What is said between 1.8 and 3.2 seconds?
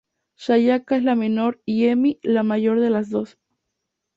Emi, la mayor de las